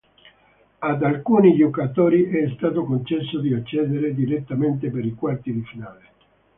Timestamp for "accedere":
3.53-4.15